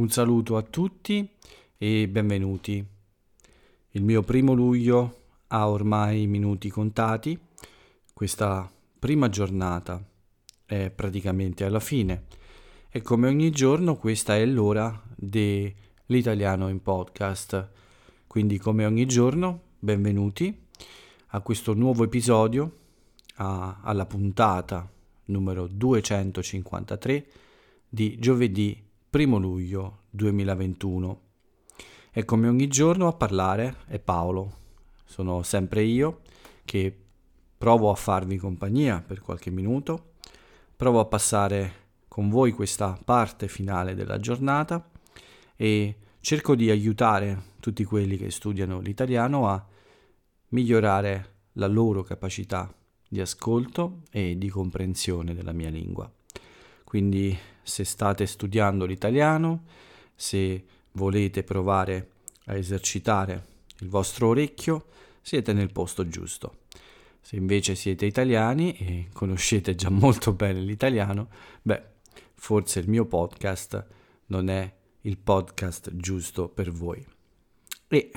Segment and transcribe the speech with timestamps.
[0.00, 1.28] Un saluto a tutti
[1.76, 2.82] e benvenuti.
[3.90, 7.38] Il mio primo luglio ha ormai minuti contati.
[8.14, 10.02] Questa prima giornata
[10.64, 12.24] è praticamente alla fine
[12.88, 17.68] e come ogni giorno questa è l'ora dell'italiano in podcast.
[18.26, 20.66] Quindi come ogni giorno benvenuti
[21.26, 22.76] a questo nuovo episodio,
[23.34, 24.90] a, alla puntata
[25.26, 27.26] numero 253
[27.86, 31.20] di giovedì 1 luglio 2021.
[32.12, 34.58] E come ogni giorno a parlare è Paolo.
[35.04, 36.20] Sono sempre io
[36.64, 36.96] che
[37.58, 40.12] provo a farvi compagnia per qualche minuto,
[40.76, 41.72] provo a passare
[42.06, 44.88] con voi questa parte finale della giornata
[45.56, 49.66] e cerco di aiutare tutti quelli che studiano l'italiano a
[50.50, 52.72] migliorare la loro capacità
[53.08, 56.08] di ascolto e di comprensione della mia lingua.
[56.90, 59.62] Quindi se state studiando l'italiano,
[60.12, 62.10] se volete provare
[62.46, 63.44] a esercitare
[63.78, 64.86] il vostro orecchio,
[65.22, 66.62] siete nel posto giusto.
[67.20, 71.28] Se invece siete italiani e conoscete già molto bene l'italiano,
[71.62, 71.80] beh,
[72.34, 73.86] forse il mio podcast
[74.26, 77.06] non è il podcast giusto per voi.
[77.86, 78.10] E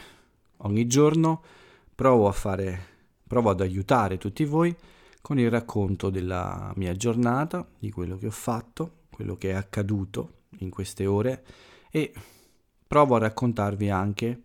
[0.57, 1.43] ogni giorno
[1.93, 2.85] provo a fare,
[3.27, 4.75] provo ad aiutare tutti voi
[5.23, 10.41] con il racconto della mia giornata, di quello che ho fatto, quello che è accaduto
[10.57, 11.45] in queste ore
[11.89, 12.11] e
[12.85, 14.41] provo a raccontarvi anche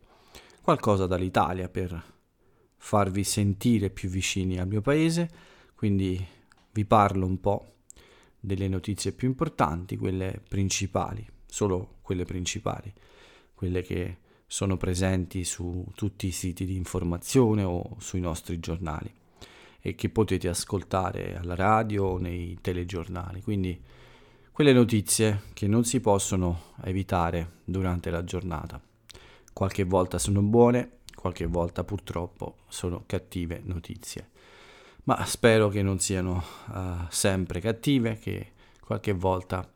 [0.62, 2.00] qualcosa dall'Italia per
[2.76, 5.28] farvi sentire più vicini al mio paese,
[5.74, 6.24] quindi
[6.70, 7.72] vi parlo un po'
[8.38, 12.94] delle notizie più importanti, quelle principali, solo quelle principali,
[13.52, 19.17] quelle che sono presenti su tutti i siti di informazione o sui nostri giornali
[19.80, 23.42] e che potete ascoltare alla radio o nei telegiornali.
[23.42, 23.80] Quindi
[24.52, 28.80] quelle notizie che non si possono evitare durante la giornata.
[29.52, 34.30] Qualche volta sono buone, qualche volta purtroppo sono cattive notizie.
[35.04, 39.68] Ma spero che non siano uh, sempre cattive, che qualche volta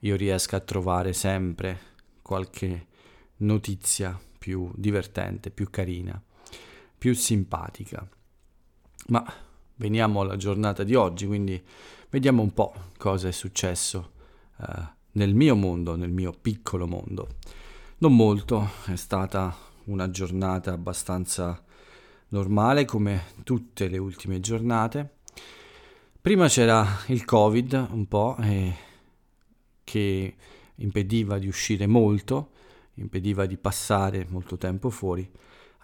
[0.00, 1.78] io riesca a trovare sempre
[2.22, 2.86] qualche
[3.36, 6.20] notizia più divertente, più carina,
[6.96, 8.06] più simpatica.
[9.08, 9.24] Ma
[9.76, 11.62] veniamo alla giornata di oggi, quindi
[12.10, 14.12] vediamo un po' cosa è successo
[14.60, 14.82] eh,
[15.12, 17.28] nel mio mondo, nel mio piccolo mondo.
[17.98, 19.54] Non molto, è stata
[19.84, 21.62] una giornata abbastanza
[22.28, 25.16] normale come tutte le ultime giornate.
[26.20, 28.74] Prima c'era il Covid un po' eh,
[29.84, 30.34] che
[30.76, 32.50] impediva di uscire molto,
[32.94, 35.30] impediva di passare molto tempo fuori.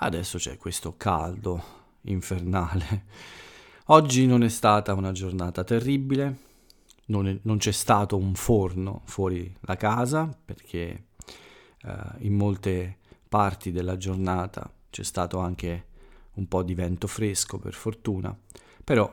[0.02, 3.04] Adesso c'è questo caldo infernale.
[3.86, 6.36] Oggi non è stata una giornata terribile,
[7.06, 11.06] non, è, non c'è stato un forno fuori la casa perché
[11.82, 15.86] eh, in molte parti della giornata c'è stato anche
[16.34, 18.36] un po' di vento fresco per fortuna,
[18.82, 19.12] però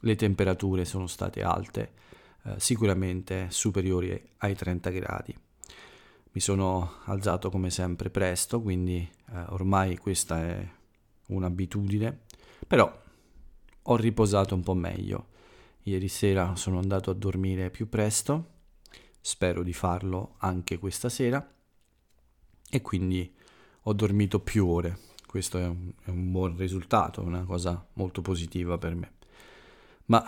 [0.00, 1.92] le temperature sono state alte,
[2.44, 5.34] eh, sicuramente superiori ai 30 gradi.
[6.32, 8.98] Mi sono alzato come sempre presto, quindi
[9.32, 10.68] eh, ormai questa è
[11.30, 12.20] un'abitudine,
[12.66, 13.02] però
[13.82, 15.28] ho riposato un po' meglio
[15.84, 18.58] Ieri sera sono andato a dormire più presto,
[19.20, 21.54] spero di farlo anche questa sera
[22.68, 23.34] e quindi
[23.82, 24.98] ho dormito più ore.
[25.26, 29.12] Questo è un, è un buon risultato, una cosa molto positiva per me.
[30.06, 30.22] Ma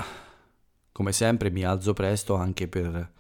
[0.90, 3.12] come sempre mi alzo presto anche per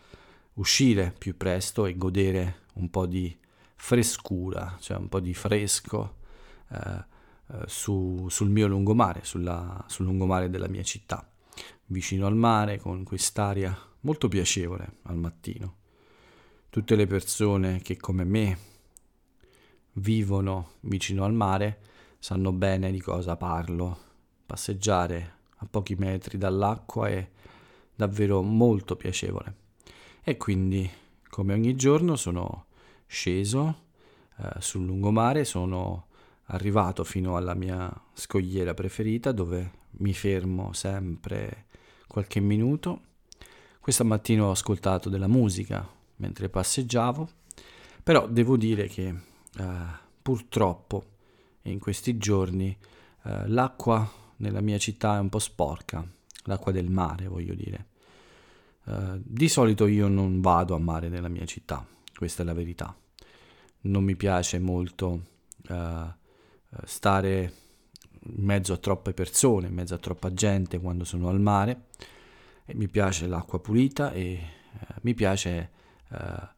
[0.54, 3.36] uscire più presto e godere un po' di
[3.74, 6.16] frescura, cioè un po' di fresco
[6.70, 7.04] eh,
[7.66, 11.26] su, sul mio lungomare, sulla, sul lungomare della mia città
[11.86, 15.76] vicino al mare con quest'aria molto piacevole al mattino.
[16.68, 18.58] Tutte le persone che come me
[19.94, 21.80] vivono vicino al mare
[22.18, 23.98] sanno bene di cosa parlo.
[24.46, 27.28] Passeggiare a pochi metri dall'acqua è
[27.94, 29.56] davvero molto piacevole.
[30.24, 30.88] E quindi,
[31.28, 32.66] come ogni giorno, sono
[33.06, 33.82] sceso
[34.38, 36.06] eh, sul lungomare, sono
[36.46, 41.66] arrivato fino alla mia scogliera preferita dove mi fermo sempre
[42.06, 43.00] qualche minuto.
[43.80, 45.86] Questa mattina ho ascoltato della musica
[46.16, 47.28] mentre passeggiavo,
[48.02, 49.74] però devo dire che eh,
[50.20, 51.04] purtroppo
[51.62, 52.76] in questi giorni
[53.24, 56.06] eh, l'acqua nella mia città è un po' sporca,
[56.44, 57.86] l'acqua del mare voglio dire.
[58.84, 61.86] Uh, di solito io non vado a mare nella mia città,
[62.16, 62.92] questa è la verità.
[63.82, 65.22] Non mi piace molto
[65.68, 66.12] uh,
[66.84, 67.52] stare
[68.24, 71.86] in mezzo a troppe persone, in mezzo a troppa gente quando sono al mare.
[72.64, 74.46] E mi piace l'acqua pulita e eh,
[75.02, 75.70] mi piace
[76.10, 76.48] eh,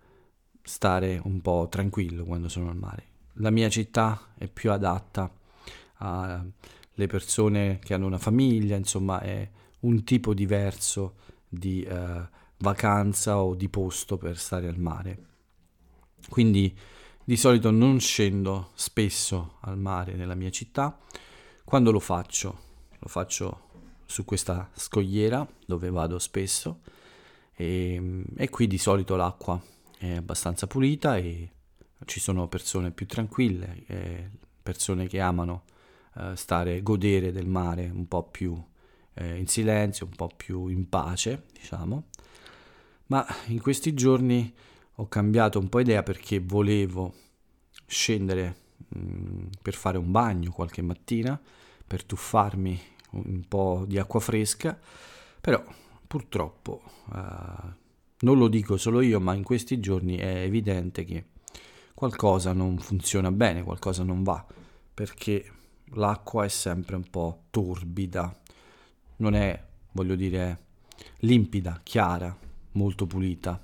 [0.62, 3.12] stare un po' tranquillo quando sono al mare.
[3.38, 5.32] La mia città è più adatta
[5.98, 9.48] alle persone che hanno una famiglia, insomma è
[9.80, 11.16] un tipo diverso
[11.48, 12.28] di eh,
[12.58, 15.26] vacanza o di posto per stare al mare.
[16.28, 16.76] Quindi
[17.24, 20.98] di solito non scendo spesso al mare nella mia città,
[21.64, 22.58] quando lo faccio,
[22.98, 23.62] lo faccio
[24.04, 26.80] su questa scogliera dove vado spesso
[27.54, 29.60] e, e qui di solito l'acqua
[29.98, 31.50] è abbastanza pulita e
[32.04, 34.30] ci sono persone più tranquille, eh,
[34.62, 35.64] persone che amano
[36.16, 38.62] eh, stare, godere del mare un po' più
[39.14, 42.08] eh, in silenzio, un po' più in pace, diciamo.
[43.06, 44.52] Ma in questi giorni
[44.96, 47.14] ho cambiato un po' idea perché volevo
[47.86, 48.56] scendere
[48.88, 51.40] mh, mm, per fare un bagno qualche mattina,
[51.86, 52.80] per tuffarmi
[53.12, 54.78] un po' di acqua fresca,
[55.40, 55.62] però
[56.06, 57.72] purtroppo uh,
[58.20, 61.24] non lo dico solo io, ma in questi giorni è evidente che
[61.94, 64.44] qualcosa non funziona bene, qualcosa non va,
[64.94, 65.50] perché
[65.92, 68.34] l'acqua è sempre un po' torbida,
[69.16, 69.62] non è,
[69.92, 70.58] voglio dire,
[71.20, 72.36] limpida, chiara,
[72.72, 73.62] molto pulita,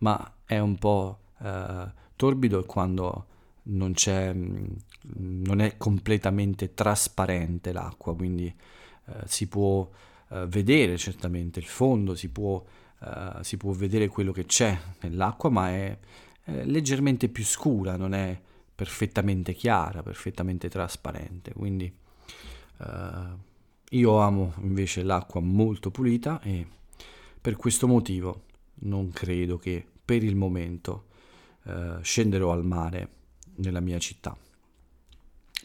[0.00, 3.26] ma è un po' uh, torbido quando
[3.62, 4.64] non mm,
[5.16, 9.88] non è completamente trasparente l'acqua, quindi eh, si può
[10.28, 12.62] eh, vedere certamente il fondo, si può,
[13.02, 15.98] eh, si può, vedere quello che c'è nell'acqua, ma è,
[16.44, 18.38] è leggermente più scura, non è
[18.74, 21.52] perfettamente chiara, perfettamente trasparente.
[21.52, 21.92] Quindi
[22.78, 23.48] eh,
[23.90, 26.66] io amo invece l'acqua molto pulita e
[27.40, 28.44] per questo motivo
[28.80, 31.06] non credo che per il momento
[31.64, 33.08] eh, scenderò al mare
[33.56, 34.36] nella mia città.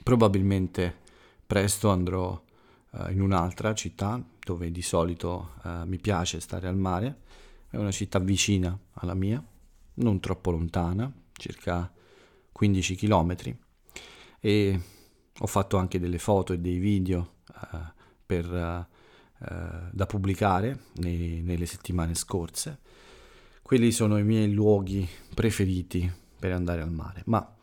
[0.03, 1.03] Probabilmente
[1.45, 2.41] presto andrò
[2.91, 7.21] uh, in un'altra città dove di solito uh, mi piace stare al mare,
[7.69, 9.44] è una città vicina alla mia,
[9.95, 11.91] non troppo lontana, circa
[12.51, 13.35] 15 km
[14.39, 14.81] e
[15.38, 17.33] ho fatto anche delle foto e dei video
[17.71, 17.77] uh,
[18.25, 18.88] per,
[19.91, 22.79] da pubblicare nei, nelle settimane scorse.
[23.65, 26.07] Quelli sono i miei luoghi preferiti
[26.38, 27.56] per andare al mare, ma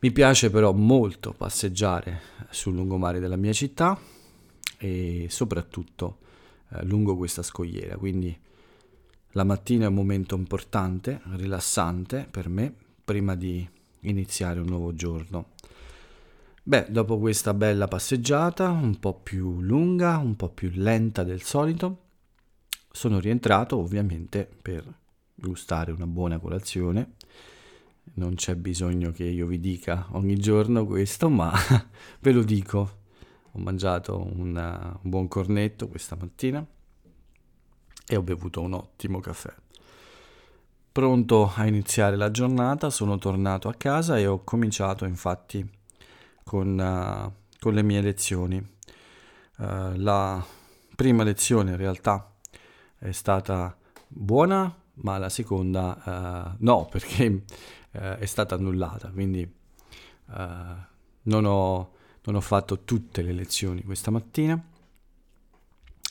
[0.00, 3.96] mi piace però molto passeggiare sul lungomare della mia città
[4.76, 6.18] e soprattutto
[6.70, 8.36] eh, lungo questa scogliera, quindi
[9.30, 12.74] la mattina è un momento importante, rilassante per me,
[13.04, 13.64] prima di
[14.00, 15.50] iniziare un nuovo giorno.
[16.60, 21.98] Beh, dopo questa bella passeggiata, un po' più lunga, un po' più lenta del solito,
[22.90, 24.98] sono rientrato ovviamente per
[25.40, 27.14] gustare una buona colazione
[28.14, 31.52] non c'è bisogno che io vi dica ogni giorno questo, ma
[32.20, 32.98] ve lo dico.
[33.52, 36.64] Ho mangiato una, un buon cornetto questa mattina
[38.06, 39.52] e ho bevuto un ottimo caffè.
[40.92, 45.68] Pronto a iniziare la giornata, sono tornato a casa e ho cominciato infatti
[46.44, 48.56] con, uh, con le mie lezioni.
[49.56, 50.44] Uh, la
[50.94, 52.32] prima lezione in realtà
[52.98, 53.76] è stata
[54.06, 57.44] buona, ma la seconda uh, no, perché
[57.92, 60.76] eh, è stata annullata, quindi eh,
[61.22, 61.92] non, ho,
[62.24, 64.62] non, ho, fatto tutte le lezioni questa mattina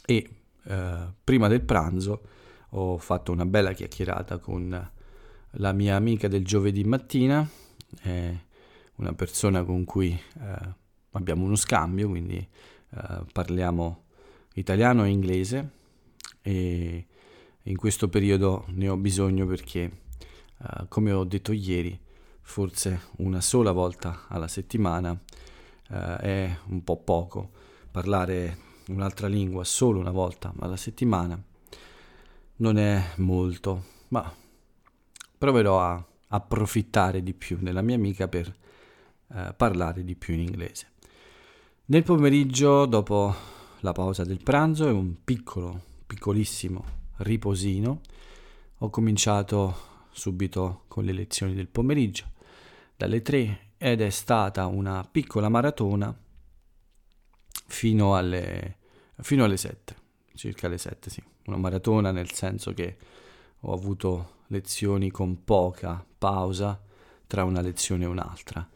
[0.06, 0.30] e
[0.64, 2.22] eh, prima del pranzo
[2.72, 4.92] ho fatto una bella chiacchierata con
[5.54, 7.48] la mia amica del giovedì mattina,
[8.96, 10.74] una persona con cui eh,
[11.12, 14.04] abbiamo uno scambio, quindi eh, parliamo
[14.54, 15.70] italiano e inglese
[16.42, 17.08] e
[17.70, 19.92] in questo periodo ne ho bisogno perché
[20.58, 21.98] uh, come ho detto ieri,
[22.42, 27.52] forse una sola volta alla settimana uh, è un po' poco.
[27.92, 28.58] Parlare
[28.88, 31.42] un'altra lingua solo una volta alla settimana
[32.58, 34.34] non è molto, ma
[35.38, 38.52] proverò a approfittare di più della mia amica per
[39.28, 40.88] uh, parlare di più in inglese.
[41.86, 43.34] Nel pomeriggio, dopo
[43.82, 48.02] la pausa del pranzo e un piccolo, piccolissimo riposino,
[48.78, 52.32] ho cominciato subito con le lezioni del pomeriggio,
[52.96, 56.16] dalle 3 ed è stata una piccola maratona
[57.68, 58.78] fino alle,
[59.22, 59.96] fino alle 7,
[60.36, 62.98] circa alle 7 sì, una maratona nel senso che
[63.62, 66.82] ho avuto lezioni con poca pausa
[67.28, 68.68] tra una lezione e un'altra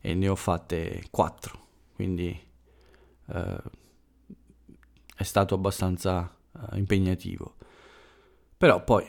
[0.00, 2.38] e ne ho fatte 4, quindi
[3.26, 3.62] eh,
[5.14, 7.56] è stato abbastanza eh, impegnativo.
[8.60, 9.06] Però poi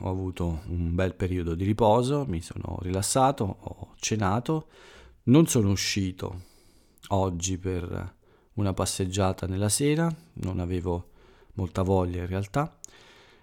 [0.00, 4.66] ho avuto un bel periodo di riposo, mi sono rilassato, ho cenato,
[5.24, 6.42] non sono uscito
[7.08, 8.14] oggi per
[8.52, 11.08] una passeggiata nella sera, non avevo
[11.54, 12.76] molta voglia in realtà.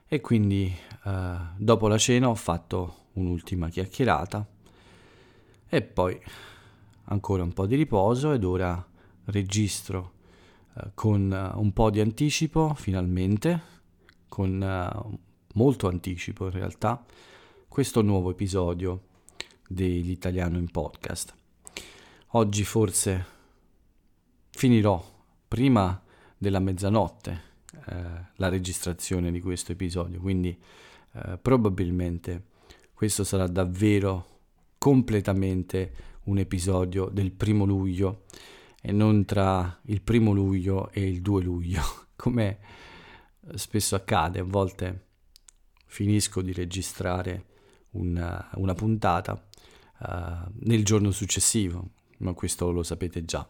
[0.07, 0.71] E quindi
[1.05, 4.45] eh, dopo la cena ho fatto un'ultima chiacchierata
[5.67, 6.21] e poi
[7.05, 8.87] ancora un po' di riposo ed ora
[9.25, 10.11] registro
[10.75, 13.77] eh, con un po' di anticipo finalmente,
[14.27, 17.03] con uh, molto anticipo in realtà,
[17.67, 19.03] questo nuovo episodio
[19.67, 21.33] dell'italiano in podcast.
[22.33, 23.25] Oggi forse
[24.49, 25.03] finirò
[25.47, 26.01] prima
[26.37, 27.41] della mezzanotte
[27.87, 27.95] eh,
[28.35, 30.57] la registrazione di questo episodio, quindi
[31.13, 32.45] eh, probabilmente
[32.93, 34.27] questo sarà davvero
[34.77, 38.25] completamente un episodio del primo luglio
[38.81, 41.81] e non tra il primo luglio e il 2 luglio,
[42.15, 42.59] come
[43.55, 45.07] spesso accade, a volte
[45.89, 47.45] finisco di registrare
[47.91, 53.47] una, una puntata uh, nel giorno successivo, ma questo lo sapete già.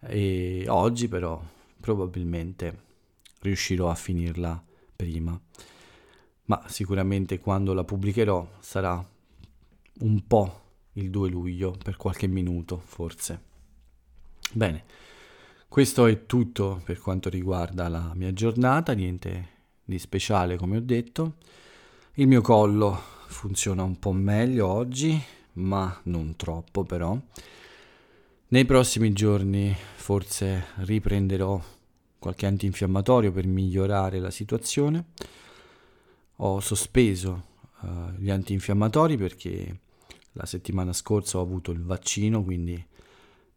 [0.00, 1.40] E oggi però
[1.80, 2.84] probabilmente
[3.40, 4.62] riuscirò a finirla
[4.94, 5.40] prima,
[6.46, 9.08] ma sicuramente quando la pubblicherò sarà
[10.00, 10.60] un po'
[10.94, 13.40] il 2 luglio, per qualche minuto forse.
[14.52, 14.84] Bene,
[15.68, 19.54] questo è tutto per quanto riguarda la mia giornata, niente
[19.86, 21.36] di speciale come ho detto.
[22.14, 25.18] Il mio collo funziona un po' meglio oggi,
[25.54, 27.16] ma non troppo però.
[28.48, 31.62] Nei prossimi giorni forse riprenderò
[32.18, 35.06] qualche antinfiammatorio per migliorare la situazione.
[36.36, 37.44] Ho sospeso
[37.80, 39.80] uh, gli antinfiammatori perché
[40.32, 42.84] la settimana scorsa ho avuto il vaccino, quindi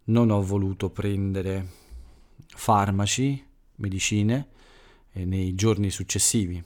[0.05, 1.67] non ho voluto prendere
[2.48, 3.43] farmaci,
[3.75, 4.57] medicine
[5.25, 6.63] nei giorni successivi.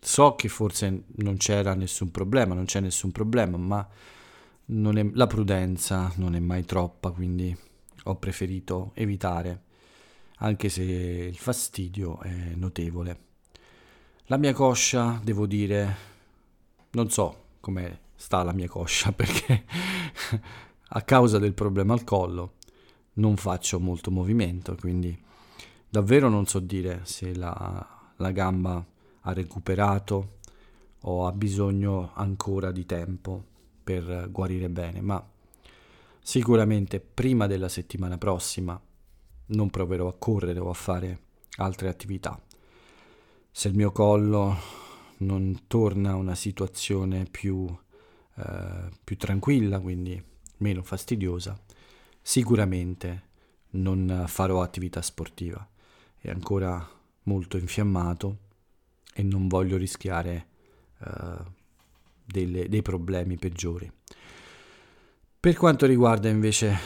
[0.00, 3.88] So che forse non c'era nessun problema, non c'è nessun problema, ma
[4.66, 7.56] è, la prudenza non è mai troppa, quindi
[8.04, 9.62] ho preferito evitare,
[10.36, 13.18] anche se il fastidio è notevole.
[14.26, 15.96] La mia coscia, devo dire,
[16.90, 19.64] non so come sta la mia coscia perché
[20.88, 22.54] a causa del problema al collo
[23.14, 25.16] non faccio molto movimento, quindi
[25.94, 28.84] davvero non so dire se la, la gamba
[29.20, 30.38] ha recuperato
[31.02, 33.44] o ha bisogno ancora di tempo
[33.84, 35.24] per guarire bene, ma
[36.20, 38.80] sicuramente prima della settimana prossima
[39.46, 41.20] non proverò a correre o a fare
[41.58, 42.42] altre attività.
[43.52, 44.56] Se il mio collo
[45.18, 47.72] non torna a una situazione più,
[48.34, 50.20] eh, più tranquilla, quindi
[50.56, 51.56] meno fastidiosa,
[52.20, 53.28] sicuramente
[53.74, 55.68] non farò attività sportiva.
[56.24, 56.88] È ancora
[57.24, 58.38] molto infiammato
[59.12, 60.46] e non voglio rischiare
[61.00, 61.44] uh,
[62.24, 63.92] delle, dei problemi peggiori.
[65.38, 66.78] Per quanto riguarda invece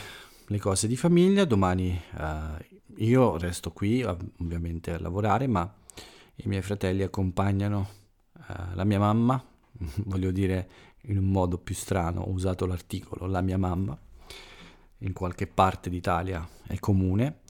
[0.44, 5.72] le cose di famiglia, domani uh, io resto qui ovviamente a lavorare, ma
[6.34, 7.88] i miei fratelli accompagnano
[8.32, 9.40] uh, la mia mamma,
[10.06, 10.68] voglio dire
[11.02, 13.96] in un modo più strano, ho usato l'articolo la mia mamma,
[14.98, 17.42] in qualche parte d'Italia è comune,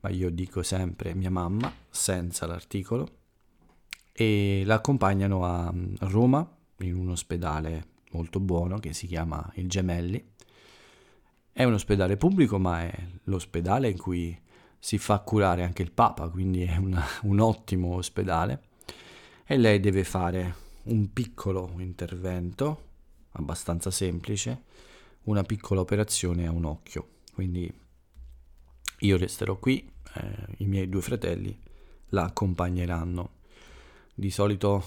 [0.00, 3.18] ma io dico sempre mia mamma senza l'articolo,
[4.12, 6.46] e la accompagnano a Roma
[6.78, 10.32] in un ospedale molto buono che si chiama il Gemelli.
[11.52, 14.38] È un ospedale pubblico, ma è l'ospedale in cui
[14.78, 18.62] si fa curare anche il Papa, quindi è una, un ottimo ospedale.
[19.44, 20.54] E lei deve fare
[20.84, 22.88] un piccolo intervento,
[23.32, 24.64] abbastanza semplice,
[25.24, 27.08] una piccola operazione a un occhio.
[27.32, 27.72] Quindi
[29.00, 31.56] io resterò qui, eh, i miei due fratelli
[32.10, 33.38] la accompagneranno.
[34.14, 34.82] Di solito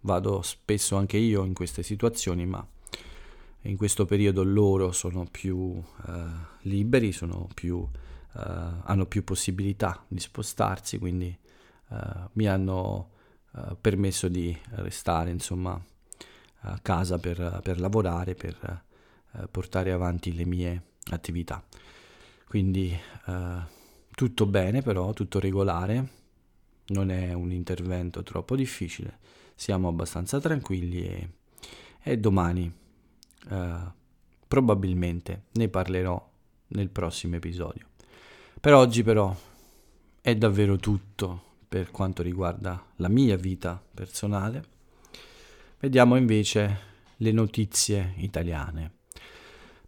[0.00, 2.66] vado spesso anche io in queste situazioni, ma
[3.62, 6.24] in questo periodo loro sono più eh,
[6.62, 7.86] liberi, sono più,
[8.36, 8.40] eh,
[8.82, 11.36] hanno più possibilità di spostarsi, quindi
[11.90, 11.96] eh,
[12.32, 13.10] mi hanno
[13.54, 15.80] eh, permesso di restare insomma
[16.64, 18.56] a casa per, per lavorare, per
[19.34, 21.62] eh, portare avanti le mie attività.
[22.52, 22.94] Quindi
[23.28, 23.60] eh,
[24.14, 26.08] tutto bene però, tutto regolare,
[26.88, 29.20] non è un intervento troppo difficile,
[29.54, 31.28] siamo abbastanza tranquilli e,
[32.02, 32.70] e domani
[33.48, 33.92] eh,
[34.46, 36.30] probabilmente ne parlerò
[36.66, 37.86] nel prossimo episodio.
[38.60, 39.34] Per oggi però
[40.20, 44.62] è davvero tutto per quanto riguarda la mia vita personale.
[45.78, 46.78] Vediamo invece
[47.16, 48.98] le notizie italiane.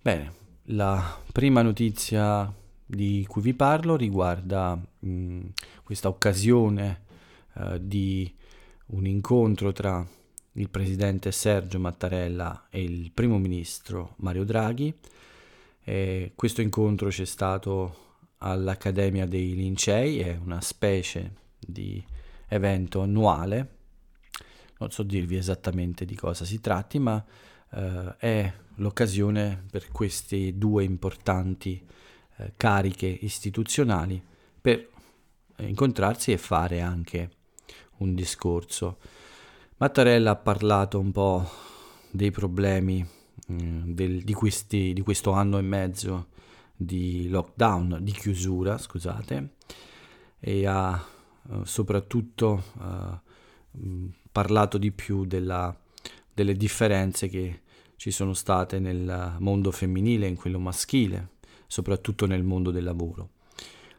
[0.01, 2.53] Bene, la prima notizia
[2.87, 5.41] di cui vi parlo riguarda mh, mm,
[5.83, 7.03] questa occasione
[7.55, 8.33] uh, di
[8.87, 10.07] un incontro tra
[10.53, 14.95] il presidente Sergio Mattarella e il primo ministro Mario Draghi.
[15.83, 18.03] E questo incontro c'è stato
[18.39, 22.03] all'Accademia dei Lincei, è una specie di
[22.49, 23.83] evento annuale
[24.79, 27.23] non so dirvi esattamente di cosa si tratti, ma
[27.73, 31.83] eh, è l'occasione per queste due importanti
[32.37, 34.23] eh, cariche istituzionali
[34.61, 34.89] per
[35.59, 37.31] incontrarsi e fare anche
[37.99, 38.99] un discorso.
[39.77, 41.49] Mattarella ha parlato un po'
[42.11, 43.07] dei problemi
[43.53, 46.29] mm, del, di, questi, di questo anno e mezzo
[46.77, 49.55] di lockdown, di chiusura, scusate,
[50.41, 51.05] e ha
[51.43, 55.77] uh, soprattutto uh, parlato di più della,
[56.33, 57.63] delle differenze che
[57.97, 61.29] ci sono state nel mondo femminile e in quello maschile,
[61.67, 63.31] soprattutto nel mondo del lavoro.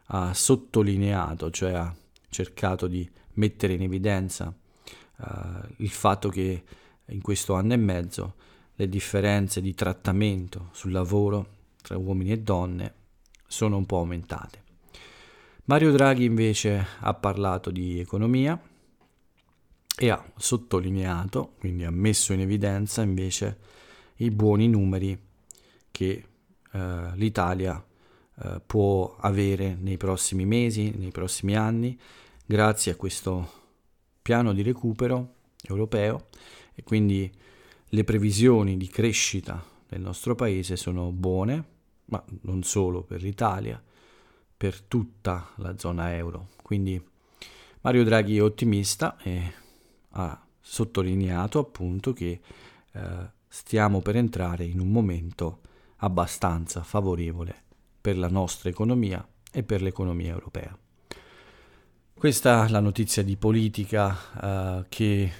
[0.06, 1.94] Ha sottolineato, cioè ha
[2.28, 4.54] cercato di mettere in evidenza
[5.16, 5.24] uh,
[5.78, 6.64] il fatto che
[7.06, 8.34] in questo anno e mezzo
[8.74, 12.94] le differenze di trattamento sul lavoro tra uomini e donne
[13.46, 14.64] sono un po' aumentate.
[15.64, 18.60] Mario Draghi invece ha parlato di economia
[19.98, 23.58] e ha sottolineato, quindi ha messo in evidenza invece
[24.16, 25.18] i buoni numeri
[25.90, 26.24] che
[26.72, 27.84] eh, l'Italia
[28.38, 31.98] eh, può avere nei prossimi mesi, nei prossimi anni,
[32.44, 33.64] grazie a questo
[34.22, 36.26] piano di recupero europeo
[36.74, 37.30] e quindi
[37.90, 41.64] le previsioni di crescita del nostro paese sono buone,
[42.06, 43.82] ma non solo per l'Italia,
[44.56, 46.48] per tutta la zona euro.
[46.62, 47.00] Quindi
[47.82, 49.52] Mario Draghi è ottimista e
[50.10, 52.40] ha sottolineato appunto che
[52.92, 55.60] eh, stiamo per entrare in un momento
[56.00, 57.62] abbastanza favorevole
[58.02, 60.78] per la nostra economia e per l'economia europea.
[62.12, 64.14] Questa è la notizia di politica
[64.80, 65.32] eh, che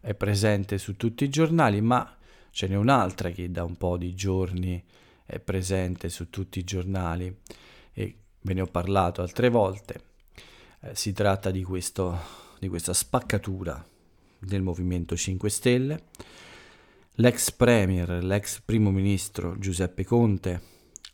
[0.00, 2.16] è presente su tutti i giornali, ma
[2.50, 4.82] ce n'è un'altra che da un po' di giorni
[5.26, 7.36] è presente su tutti i giornali
[7.92, 10.00] e ve ne ho parlato altre volte.
[10.80, 12.18] Eh, si tratta di, questo,
[12.58, 13.86] di questa spaccatura
[14.38, 16.02] del Movimento 5 Stelle.
[17.20, 20.62] L'ex premier, l'ex primo ministro Giuseppe Conte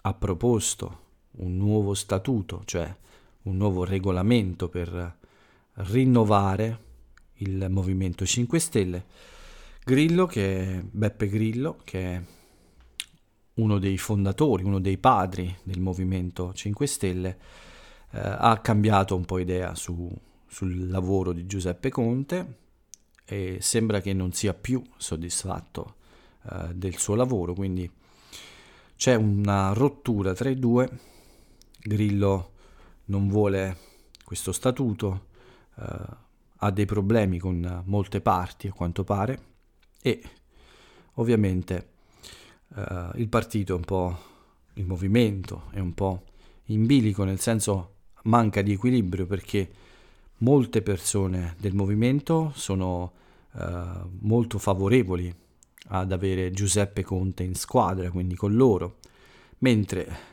[0.03, 1.01] ha proposto
[1.39, 2.95] un nuovo statuto, cioè
[3.45, 5.17] un nuovo regolamento per
[5.77, 6.79] rinnovare
[7.37, 9.05] il Movimento 5 Stelle.
[9.83, 12.23] Grillo, che è Beppe Grillo, che è
[13.55, 17.39] uno dei fondatori, uno dei padri del Movimento 5 Stelle,
[18.11, 20.15] eh, ha cambiato un po' idea su,
[20.47, 22.64] sul lavoro di Giuseppe Conte
[23.25, 25.97] e sembra che non sia più soddisfatto
[26.51, 27.91] eh, del suo lavoro, quindi
[28.97, 30.89] c'è una rottura tra i due.
[31.81, 32.53] Grillo
[33.07, 33.77] non vuole
[34.25, 35.27] questo statuto,
[35.77, 36.23] eh,
[36.57, 39.53] ha dei problemi con molte parti a quanto pare
[40.01, 40.23] e
[41.15, 41.89] ovviamente
[42.69, 44.19] uh, il partito è un po'
[44.75, 46.25] il movimento, è un po'
[46.67, 49.71] in bilico, nel senso manca di equilibrio perché
[50.39, 53.13] molte persone del movimento sono
[53.53, 53.61] uh,
[54.21, 55.35] molto favorevoli
[55.89, 58.97] ad avere Giuseppe Conte in squadra, quindi con loro,
[59.59, 60.33] mentre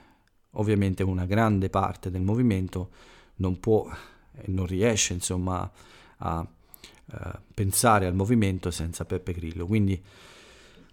[0.51, 2.89] ovviamente una grande parte del movimento
[3.35, 3.89] non può
[4.33, 5.69] e non riesce insomma
[6.17, 7.17] a uh,
[7.53, 9.65] pensare al movimento senza Peppe Grillo.
[9.65, 10.01] Quindi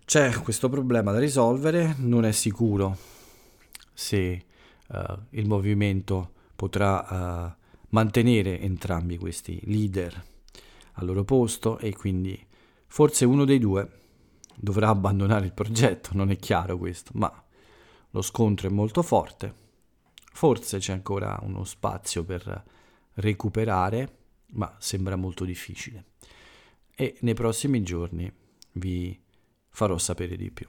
[0.04, 2.96] c'è questo problema da risolvere, non è sicuro
[3.92, 4.44] se
[4.88, 4.96] uh,
[5.30, 7.57] il movimento potrà uh,
[7.90, 10.24] mantenere entrambi questi leader
[10.94, 12.46] al loro posto e quindi
[12.86, 13.88] forse uno dei due
[14.54, 17.32] dovrà abbandonare il progetto, non è chiaro questo, ma
[18.10, 19.66] lo scontro è molto forte.
[20.32, 22.64] Forse c'è ancora uno spazio per
[23.14, 24.16] recuperare,
[24.52, 26.04] ma sembra molto difficile.
[26.94, 28.30] E nei prossimi giorni
[28.72, 29.20] vi
[29.70, 30.68] farò sapere di più.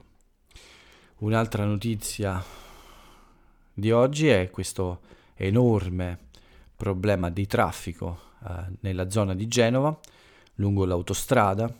[1.18, 2.42] Un'altra notizia
[3.72, 5.00] di oggi è questo
[5.34, 6.28] enorme
[6.80, 10.00] problema di traffico eh, nella zona di Genova,
[10.54, 11.70] lungo l'autostrada,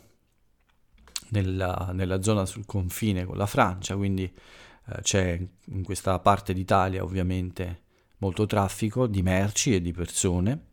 [1.29, 7.03] nella, nella, zona sul confine con la Francia, quindi eh, c'è in questa parte d'Italia
[7.03, 7.81] ovviamente
[8.19, 10.67] molto traffico di merci e di persone.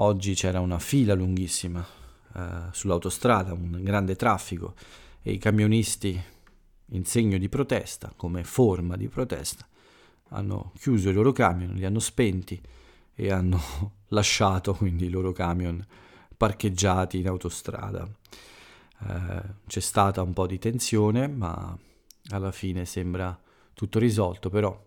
[0.00, 1.86] Oggi c'era una fila lunghissima
[2.34, 4.74] eh, sull'autostrada, un grande traffico
[5.22, 6.20] e i camionisti
[6.92, 9.64] in segno di protesta, come forma di protesta,
[10.30, 12.60] hanno chiuso i loro camion, li hanno spenti
[13.20, 13.60] e hanno
[14.08, 15.84] lasciato quindi i loro camion
[16.36, 18.08] parcheggiati in autostrada.
[19.00, 21.76] Eh, c'è stata un po' di tensione, ma
[22.30, 23.36] alla fine sembra
[23.74, 24.80] tutto risolto, però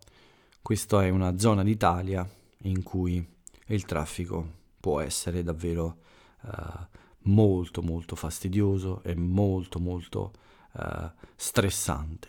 [0.62, 2.26] questa è una zona d'Italia
[2.62, 3.24] in cui
[3.66, 5.98] il traffico può essere davvero
[6.44, 10.32] eh, molto molto fastidioso e molto molto
[10.72, 12.28] uh, stressante.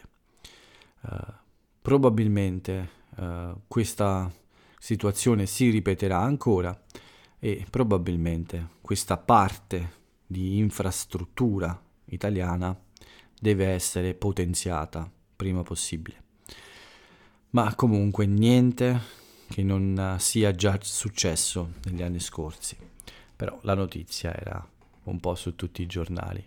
[1.02, 1.34] Uh,
[1.82, 4.32] probabilmente uh, questa
[4.84, 6.78] situazione si ripeterà ancora
[7.40, 12.78] e probabilmente questa parte di infrastruttura italiana
[13.40, 16.22] deve essere potenziata prima possibile.
[17.52, 19.00] Ma comunque niente
[19.48, 22.76] che non sia già successo negli anni scorsi.
[23.38, 24.70] Però la notizia era
[25.04, 26.46] un po' su tutti i giornali.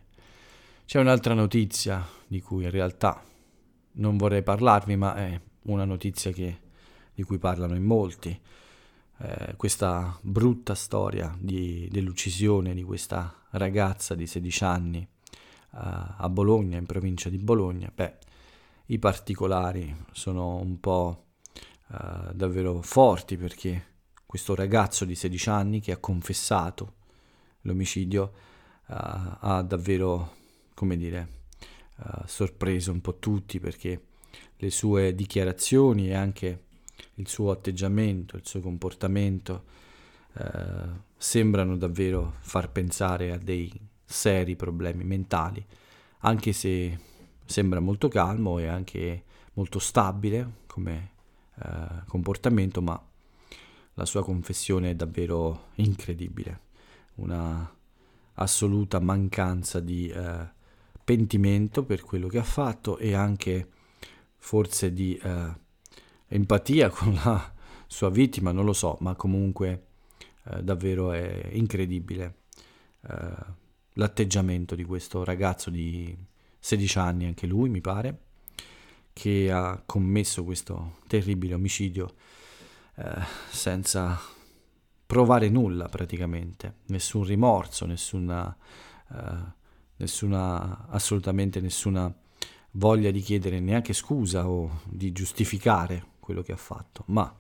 [0.85, 3.25] C'è un'altra notizia di cui in realtà
[3.92, 6.64] non vorrei parlarvi, ma è una notizia che,
[7.16, 8.38] di cui parlano in molti.
[9.18, 15.09] Eh, questa brutta storia di, dell'uccisione di questa ragazza di 16 anni eh,
[15.72, 17.90] a Bologna, in provincia di Bologna.
[17.92, 18.18] Beh,
[18.88, 21.24] i particolari sono un po'
[21.90, 23.94] eh, davvero forti perché
[24.26, 26.94] questo ragazzo di 16 anni che ha confessato
[27.62, 28.33] l'omicidio
[28.87, 28.94] uh,
[29.40, 30.35] ha davvero,
[30.74, 31.29] come dire,
[31.98, 34.09] uh, sorpreso un po' tutti perché
[34.57, 36.65] le sue dichiarazioni e anche
[37.15, 39.65] il suo atteggiamento, il suo comportamento
[40.35, 43.73] uh, sembrano davvero far pensare a dei
[44.05, 45.65] seri problemi mentali,
[46.21, 46.99] anche se
[47.45, 51.15] sembra molto calmo e anche molto stabile come
[52.07, 53.03] comportamento, ma
[53.95, 56.61] la sua confessione è davvero incredibile.
[57.15, 57.75] Una
[58.35, 60.49] assoluta mancanza di eh,
[61.03, 63.69] pentimento per quello che ha fatto e anche
[64.37, 65.55] forse di eh,
[66.29, 67.53] empatia con la
[67.87, 69.87] sua vittima, non lo so, ma comunque
[70.45, 72.35] eh, davvero è incredibile
[73.09, 73.35] eh,
[73.95, 76.17] l'atteggiamento di questo ragazzo di
[76.59, 78.19] 16 anni, anche lui mi pare,
[79.12, 82.15] che ha commesso questo terribile omicidio
[82.97, 84.19] eh, senza
[85.07, 88.55] provare nulla praticamente, nessun rimorso, nessuna,
[89.09, 89.17] uh,
[89.99, 92.12] nessuna, assolutamente nessuna
[92.73, 97.33] voglia di chiedere neanche scusa o di giustificare quello che ha fatto, ma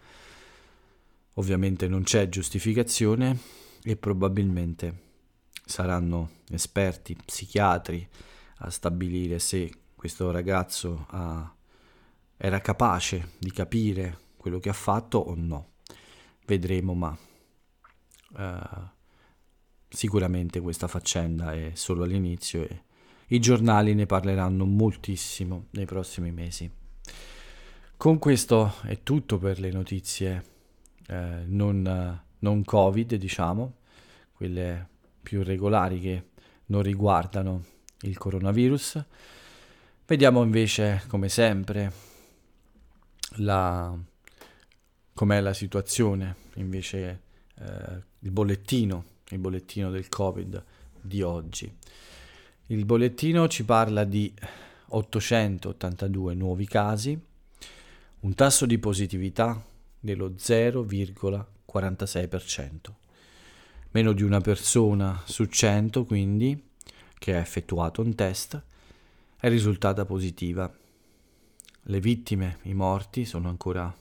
[1.34, 3.36] ovviamente non c'è giustificazione
[3.82, 5.02] e probabilmente
[5.64, 8.08] saranno esperti, psichiatri
[8.58, 11.52] a stabilire se questo ragazzo ha,
[12.36, 15.72] era capace di capire quello che ha fatto o no.
[16.46, 17.18] Vedremo, ma
[18.28, 18.88] Uh,
[19.88, 22.82] sicuramente questa faccenda è solo all'inizio e
[23.28, 26.70] i giornali ne parleranno moltissimo nei prossimi mesi.
[27.98, 30.44] Con questo è tutto per le notizie
[31.06, 33.76] eh, non, non Covid, diciamo,
[34.32, 34.88] quelle
[35.22, 36.24] più regolari che
[36.66, 37.64] non riguardano
[38.02, 39.02] il coronavirus.
[40.06, 41.90] Vediamo invece, come sempre,
[43.36, 43.96] la,
[45.14, 47.22] com'è la situazione invece
[47.58, 50.62] eh, il bollettino, il bollettino del Covid
[51.00, 51.74] di oggi.
[52.66, 54.32] Il bollettino ci parla di
[54.88, 57.18] 882 nuovi casi,
[58.20, 59.62] un tasso di positività
[60.00, 62.76] dello 0,46%.
[63.90, 66.64] Meno di una persona su 100, quindi,
[67.18, 68.62] che ha effettuato un test,
[69.38, 70.72] è risultata positiva.
[71.88, 73.94] Le vittime, i morti, sono ancora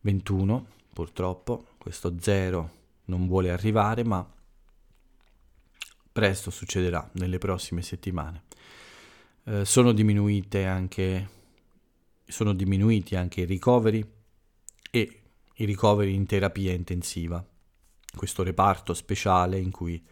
[0.00, 4.26] 21, purtroppo, questo zero non vuole arrivare, ma
[6.12, 8.42] presto succederà nelle prossime settimane.
[9.44, 11.40] Eh, sono diminuite anche
[12.32, 14.04] sono diminuiti anche i ricoveri
[14.90, 15.22] e
[15.54, 17.46] i ricoveri in terapia intensiva,
[18.16, 20.02] questo reparto speciale in cui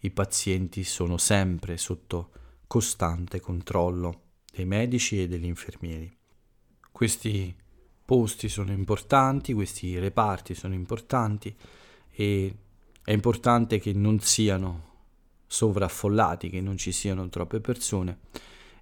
[0.00, 2.30] i pazienti sono sempre sotto
[2.66, 6.16] costante controllo dei medici e degli infermieri.
[6.92, 7.54] Questi
[8.04, 11.54] posti sono importanti, questi reparti sono importanti
[12.10, 12.56] e
[13.04, 14.94] è importante che non siano
[15.46, 18.20] sovraffollati, che non ci siano troppe persone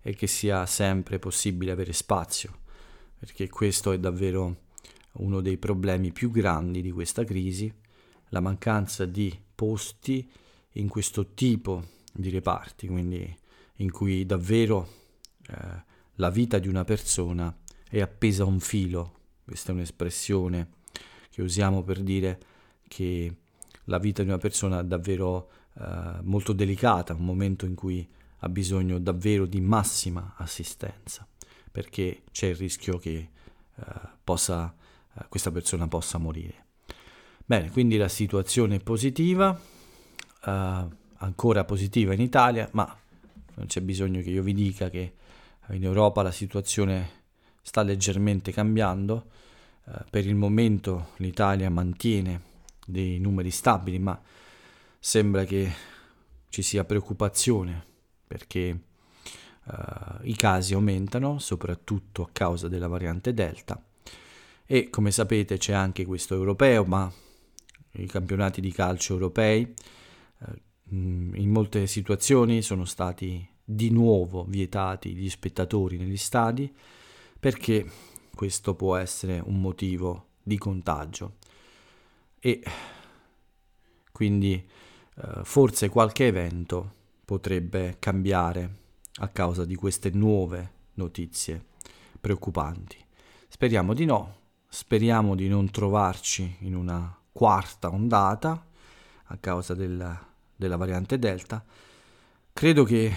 [0.02, 2.58] e che sia sempre possibile avere spazio,
[3.24, 4.64] perché questo è davvero
[5.12, 7.72] uno dei problemi più grandi di questa crisi,
[8.28, 10.30] la mancanza di posti
[10.72, 11.82] in questo tipo
[12.12, 13.34] di reparti, quindi
[13.76, 14.88] in cui davvero
[15.48, 15.82] eh,
[16.16, 17.56] la vita di una persona
[17.88, 19.20] è appesa a un filo.
[19.42, 20.68] Questa è un'espressione
[21.30, 22.38] che usiamo per dire
[22.86, 23.34] che
[23.84, 28.06] la vita di una persona è davvero eh, molto delicata, un momento in cui
[28.40, 31.26] ha bisogno davvero di massima assistenza,
[31.74, 33.30] perché c'è il rischio che
[33.74, 33.84] eh,
[34.22, 34.72] possa,
[35.18, 36.66] eh, questa persona possa morire.
[37.44, 39.60] Bene, quindi la situazione è positiva,
[40.44, 42.96] eh, ancora positiva in Italia, ma
[43.54, 45.14] non c'è bisogno che io vi dica che
[45.70, 47.22] in Europa la situazione
[47.60, 49.30] sta leggermente cambiando.
[49.82, 52.40] Uh, per il momento l'Italia mantiene
[52.86, 54.18] dei numeri stabili, ma
[55.00, 55.72] sembra che
[56.50, 57.84] ci sia preoccupazione
[58.28, 58.78] perché
[59.66, 63.82] uh, i casi aumentano, soprattutto a causa della variante Delta.
[64.66, 67.10] E come sapete c'è anche questo europeo, ma
[67.92, 69.74] i campionati di calcio europei
[70.38, 76.72] uh, mm, in molte situazioni sono stati di nuovo vietati gli spettatori negli stadi
[77.40, 77.90] perché
[78.34, 81.36] questo può essere un motivo di contagio
[82.38, 82.62] e
[84.12, 86.92] quindi eh, forse qualche evento
[87.24, 88.82] potrebbe cambiare
[89.18, 91.64] a causa di queste nuove notizie
[92.20, 92.96] preoccupanti.
[93.48, 94.36] Speriamo di no,
[94.68, 98.66] speriamo di non trovarci in una quarta ondata
[99.24, 100.18] a causa del,
[100.56, 101.64] della variante Delta.
[102.52, 103.12] Credo che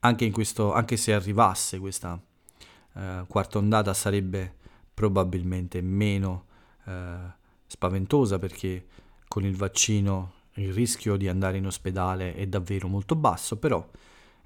[0.00, 2.20] anche, questo, anche se arrivasse questa
[2.94, 4.54] eh, quarta ondata sarebbe
[4.92, 6.46] probabilmente meno
[6.84, 7.16] eh,
[7.66, 8.86] spaventosa perché
[9.28, 13.86] con il vaccino il rischio di andare in ospedale è davvero molto basso, però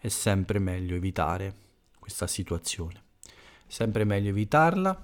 [0.00, 1.54] è sempre meglio evitare
[1.98, 3.02] questa situazione.
[3.66, 4.98] Sempre meglio evitarla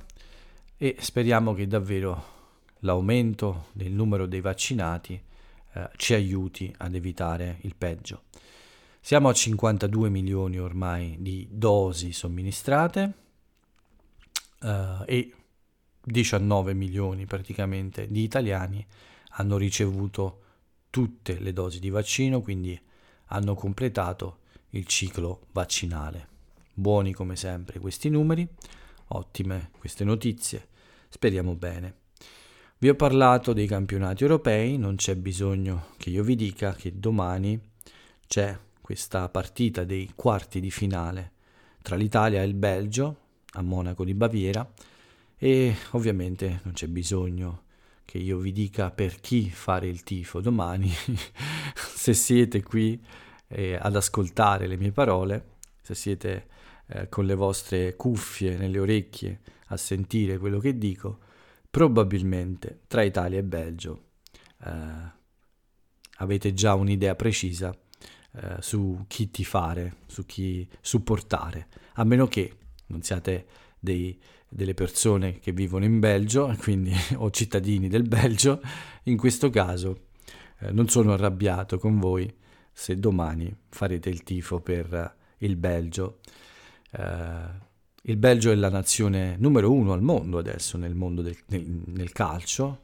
[0.79, 2.35] e speriamo che davvero
[2.81, 5.23] l'aumento del numero dei vaccinati
[5.73, 8.23] eh, ci aiuti ad evitare il peggio.
[9.01, 13.13] Siamo a 52 milioni ormai di dosi somministrate
[14.63, 15.35] eh, e
[16.03, 18.85] 19 milioni praticamente di italiani
[19.31, 20.43] hanno ricevuto
[20.89, 22.81] tutte le dosi di vaccino, quindi
[23.27, 24.39] hanno completato
[24.77, 26.29] il ciclo vaccinale.
[26.73, 28.47] Buoni come sempre questi numeri,
[29.09, 30.69] ottime queste notizie,
[31.09, 32.05] speriamo bene.
[32.79, 37.59] Vi ho parlato dei campionati europei, non c'è bisogno che io vi dica che domani
[38.27, 41.33] c'è questa partita dei quarti di finale
[41.81, 43.17] tra l'Italia e il Belgio
[43.53, 44.71] a Monaco di Baviera
[45.39, 47.63] e ovviamente non c'è bisogno
[48.05, 50.93] che io vi dica per chi fare il tifo domani
[51.75, 53.01] se siete qui
[53.49, 56.47] eh, ad ascoltare le mie parole, se siete
[56.89, 61.19] eh, con le vostre cuffie nelle orecchie a sentire quello che dico,
[61.71, 64.05] probabilmente tra Italia e Belgio
[64.65, 65.15] eh,
[66.19, 67.77] avete già un'idea precisa
[68.33, 72.57] eh, su chi tifare, su chi supportare, a meno che
[72.87, 73.47] non siate
[73.79, 78.61] dei, delle persone che vivono in Belgio, quindi o cittadini del Belgio,
[79.05, 80.07] in questo caso
[80.61, 82.33] eh, non sono arrabbiato con voi
[82.79, 86.19] se domani farete il tifo per il Belgio.
[86.91, 87.01] Uh,
[88.03, 92.13] il Belgio è la nazione numero uno al mondo adesso nel mondo del, nel, nel
[92.13, 92.83] calcio.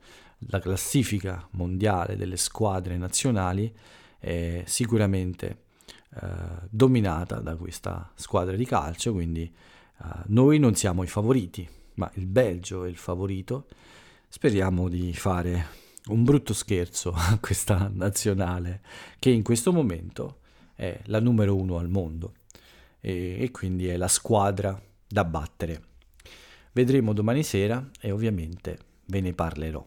[0.48, 3.70] La classifica mondiale delle squadre nazionali
[4.18, 5.64] è sicuramente
[6.14, 6.26] uh,
[6.70, 9.52] dominata da questa squadra di calcio, quindi
[9.98, 13.66] uh, noi non siamo i favoriti, ma il Belgio è il favorito.
[14.26, 18.81] Speriamo di fare un brutto scherzo a questa nazionale
[19.19, 20.41] che in questo momento
[20.75, 22.35] è la numero uno al mondo
[23.01, 25.91] e, e quindi è la squadra da battere.
[26.73, 29.87] Vedremo domani sera e ovviamente ve ne parlerò.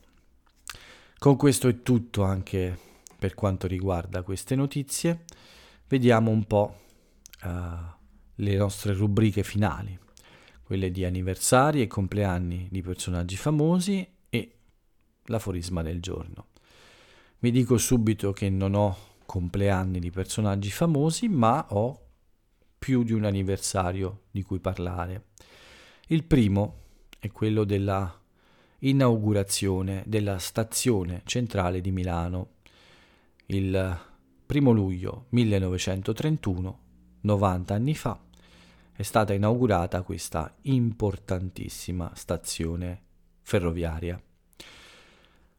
[1.17, 2.78] Con questo è tutto anche
[3.17, 5.23] per quanto riguarda queste notizie.
[5.88, 6.82] Vediamo un po'
[7.43, 7.49] uh,
[8.36, 9.97] le nostre rubriche finali,
[10.63, 14.08] quelle di anniversari e compleanni di personaggi famosi
[15.25, 16.47] l'aforisma del giorno.
[17.39, 21.99] Vi dico subito che non ho compleanni di personaggi famosi, ma ho
[22.77, 25.25] più di un anniversario di cui parlare.
[26.07, 26.83] Il primo
[27.19, 28.21] è quello della
[28.79, 32.49] inaugurazione della stazione centrale di Milano.
[33.47, 33.99] Il
[34.45, 36.79] primo luglio 1931,
[37.21, 38.19] 90 anni fa,
[38.91, 43.01] è stata inaugurata questa importantissima stazione
[43.41, 44.21] ferroviaria.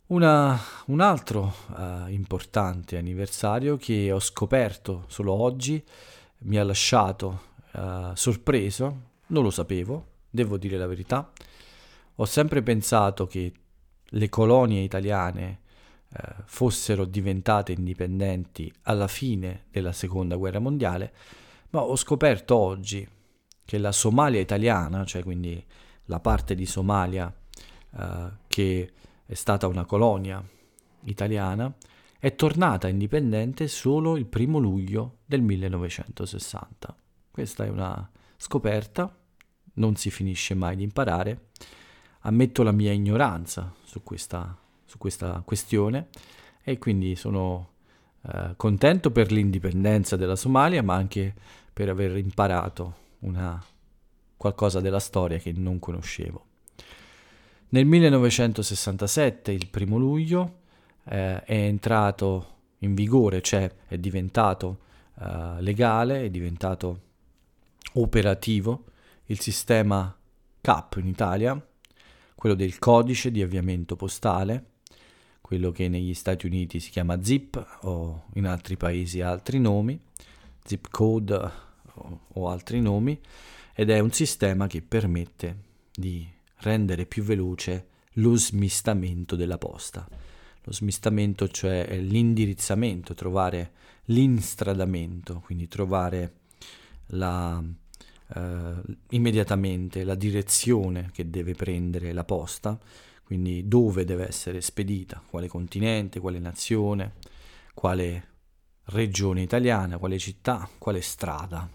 [0.08, 5.84] Una, un altro uh, importante anniversario che ho scoperto solo oggi
[6.42, 7.40] mi ha lasciato
[7.72, 11.32] uh, sorpreso, non lo sapevo, devo dire la verità.
[12.14, 13.52] Ho sempre pensato che
[14.04, 15.62] le colonie italiane
[16.10, 21.12] uh, fossero diventate indipendenti alla fine della seconda guerra mondiale,
[21.70, 23.04] ma ho scoperto oggi
[23.64, 25.60] che la Somalia italiana, cioè quindi
[26.04, 27.34] la parte di Somalia
[28.46, 28.92] che
[29.26, 30.42] è stata una colonia
[31.04, 31.72] italiana,
[32.18, 36.96] è tornata indipendente solo il primo luglio del 1960.
[37.30, 39.14] Questa è una scoperta,
[39.74, 41.48] non si finisce mai di imparare.
[42.20, 46.08] Ammetto la mia ignoranza su questa, su questa questione
[46.62, 47.74] e quindi sono
[48.22, 51.34] eh, contento per l'indipendenza della Somalia, ma anche
[51.72, 53.62] per aver imparato una,
[54.36, 56.44] qualcosa della storia che non conoscevo.
[57.68, 60.58] Nel 1967, il primo luglio,
[61.04, 64.78] eh, è entrato in vigore, cioè è diventato
[65.20, 67.00] eh, legale, è diventato
[67.94, 68.84] operativo
[69.26, 70.14] il sistema
[70.60, 71.60] CAP in Italia,
[72.34, 74.74] quello del codice di avviamento postale.
[75.46, 79.96] quello che negli Stati Uniti si chiama zip o in altri paesi altri nomi,
[80.64, 83.16] zip code o, o altri nomi,
[83.72, 85.56] ed è un sistema che permette
[85.94, 90.06] di rendere più veloce lo smistamento della posta.
[90.62, 93.72] Lo smistamento cioè l'indirizzamento, trovare
[94.06, 96.32] l'instradamento, quindi trovare
[97.10, 97.62] la,
[98.34, 98.74] eh,
[99.10, 102.78] immediatamente la direzione che deve prendere la posta,
[103.22, 107.14] quindi dove deve essere spedita, quale continente, quale nazione,
[107.74, 108.34] quale
[108.86, 111.68] regione italiana, quale città, quale strada.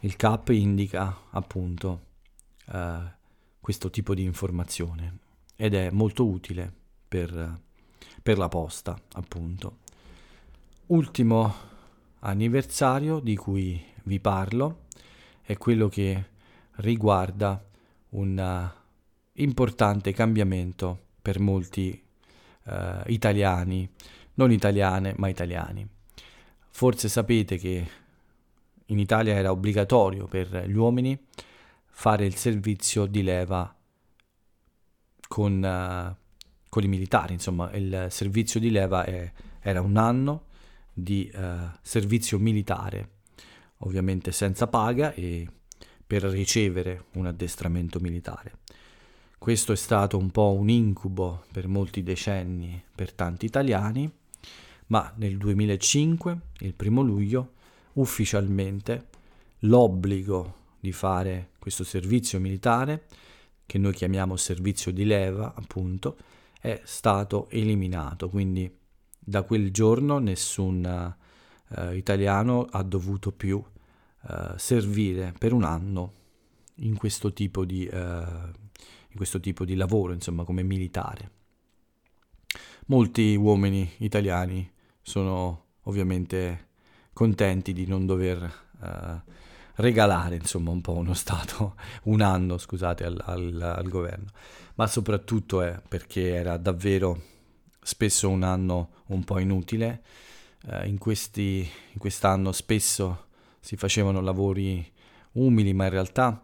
[0.00, 2.04] Il CAP indica appunto
[2.72, 3.14] eh,
[3.66, 5.18] questo tipo di informazione
[5.56, 6.72] ed è molto utile
[7.08, 7.58] per,
[8.22, 9.78] per la posta, appunto.
[10.86, 11.52] Ultimo
[12.20, 14.82] anniversario di cui vi parlo
[15.42, 16.26] è quello che
[16.76, 17.60] riguarda
[18.10, 18.80] un uh,
[19.32, 22.00] importante cambiamento per molti
[22.66, 22.72] uh,
[23.06, 23.90] italiani,
[24.34, 25.84] non italiane ma italiani.
[26.68, 27.90] Forse sapete che
[28.86, 31.18] in Italia era obbligatorio per gli uomini
[31.98, 33.74] fare il servizio di leva
[35.26, 36.14] con, uh,
[36.68, 40.44] con i militari, insomma il servizio di leva è, era un anno
[40.92, 41.40] di uh,
[41.80, 43.14] servizio militare
[43.78, 45.48] ovviamente senza paga e
[46.06, 48.58] per ricevere un addestramento militare.
[49.38, 54.10] Questo è stato un po' un incubo per molti decenni per tanti italiani,
[54.88, 57.54] ma nel 2005, il primo luglio,
[57.94, 59.06] ufficialmente
[59.60, 63.06] l'obbligo di fare questo servizio militare,
[63.66, 66.16] che noi chiamiamo servizio di leva, appunto,
[66.60, 68.28] è stato eliminato.
[68.28, 68.72] Quindi
[69.18, 73.60] da quel giorno nessun eh, italiano ha dovuto più
[74.28, 76.12] eh, servire per un anno
[76.76, 81.30] in questo tipo di, eh, in questo tipo di lavoro, insomma, come militare.
[82.86, 84.70] Molti uomini italiani
[85.02, 86.68] sono ovviamente
[87.12, 89.34] contenti di non dover eh,
[89.76, 94.26] regalare insomma un po' uno Stato, un anno scusate al, al, al, governo,
[94.74, 97.22] ma soprattutto è perché era davvero
[97.80, 100.02] spesso un anno un po' inutile,
[100.68, 101.58] eh, in, questi,
[101.92, 103.26] in quest'anno spesso
[103.60, 104.92] si facevano lavori
[105.32, 106.40] umili, ma in realtà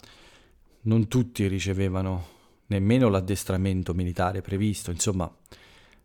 [0.83, 2.31] non tutti ricevevano
[2.67, 5.33] nemmeno l'addestramento militare previsto, insomma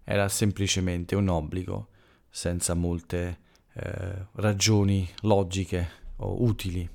[0.04, 1.90] era semplicemente un obbligo
[2.30, 3.40] senza molte
[3.74, 6.88] eh, ragioni logiche o utili,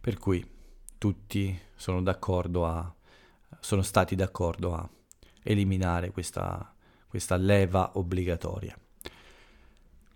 [0.00, 0.44] per cui
[0.98, 2.94] tutti sono d'accordo a,
[3.60, 4.88] sono stati d'accordo a
[5.42, 6.74] eliminare questa
[7.10, 8.78] questa leva obbligatoria.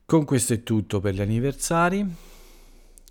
[0.06, 2.06] Con questo è tutto per gli anniversari.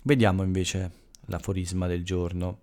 [0.04, 0.90] Vediamo invece
[1.26, 2.62] l'aforisma del giorno.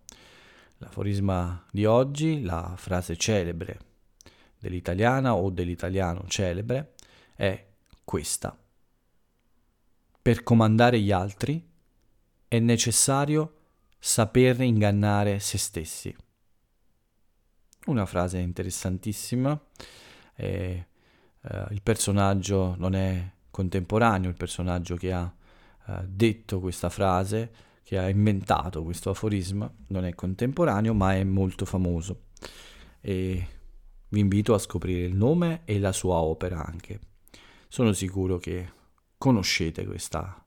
[0.78, 3.80] L'aforisma di oggi, la frase celebre
[4.58, 6.96] dell'italiana o dell'italiano celebre,
[7.36, 7.68] è
[8.04, 8.58] questa.
[10.24, 11.64] Per comandare gli altri
[12.48, 13.58] è necessario
[14.04, 16.14] saper ingannare se stessi.
[17.86, 19.60] Una frase interessantissima.
[20.36, 20.86] Eh,
[21.44, 25.32] eh, il personaggio non è contemporaneo, il personaggio che ha
[25.88, 31.66] eh, detto questa frase, che ha inventato questo aforisma, non è contemporaneo ma è molto
[31.66, 32.24] famoso.
[33.02, 33.48] E
[34.08, 37.00] vi invito a scoprire il nome e la sua opera anche.
[37.68, 38.68] Sono sicuro che
[39.18, 40.44] conoscete questa,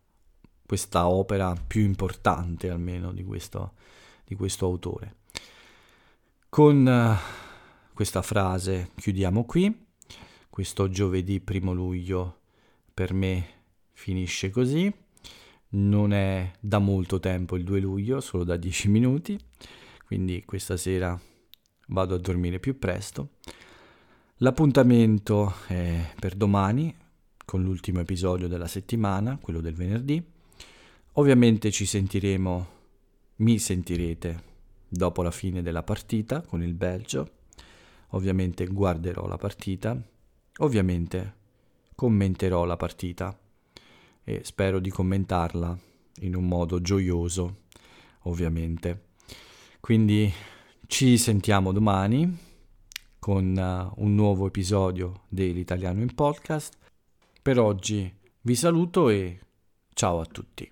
[0.66, 3.74] questa opera più importante almeno di questo,
[4.24, 5.16] di questo autore.
[6.48, 9.82] Con uh, questa frase chiudiamo qui
[10.54, 12.42] questo giovedì primo luglio
[12.94, 13.46] per me
[13.90, 14.88] finisce così.
[15.70, 19.36] Non è da molto tempo il 2 luglio, solo da 10 minuti,
[20.06, 21.20] quindi questa sera
[21.88, 23.30] vado a dormire più presto.
[24.36, 26.94] L'appuntamento è per domani
[27.44, 30.24] con l'ultimo episodio della settimana, quello del venerdì.
[31.14, 32.68] Ovviamente ci sentiremo,
[33.36, 34.42] mi sentirete
[34.88, 37.30] dopo la fine della partita con il Belgio.
[38.10, 40.00] Ovviamente guarderò la partita
[40.58, 41.34] Ovviamente
[41.96, 43.36] commenterò la partita
[44.22, 45.76] e spero di commentarla
[46.20, 47.62] in un modo gioioso,
[48.22, 49.06] ovviamente.
[49.80, 50.32] Quindi
[50.86, 52.38] ci sentiamo domani
[53.18, 56.76] con uh, un nuovo episodio dell'Italiano in Podcast.
[57.42, 58.12] Per oggi
[58.42, 59.40] vi saluto e
[59.92, 60.70] ciao a tutti.